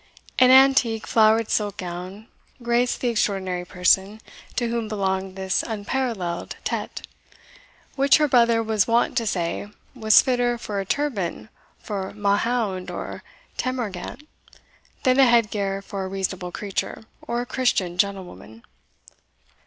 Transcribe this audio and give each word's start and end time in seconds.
An 0.39 0.49
antique 0.49 1.05
flowered 1.05 1.51
silk 1.51 1.77
gown 1.77 2.27
graced 2.63 3.01
the 3.01 3.09
extraordinary 3.09 3.63
person 3.63 4.19
to 4.55 4.67
whom 4.67 4.87
belonged 4.87 5.35
this 5.35 5.61
unparalleled 5.61 6.55
tete, 6.63 7.03
which 7.95 8.17
her 8.17 8.27
brother 8.27 8.63
was 8.63 8.87
wont 8.87 9.15
to 9.17 9.27
say 9.27 9.69
was 9.93 10.23
fitter 10.23 10.57
for 10.57 10.79
a 10.79 10.85
turban 10.85 11.49
for 11.77 12.13
Mahound 12.13 12.89
or 12.89 13.21
Termagant, 13.57 14.27
than 15.03 15.19
a 15.19 15.27
head 15.27 15.51
gear 15.51 15.83
for 15.83 16.03
a 16.03 16.07
reasonable 16.07 16.51
creature, 16.51 17.03
or 17.21 17.45
Christian 17.45 17.99
gentlewoman. 17.99 18.63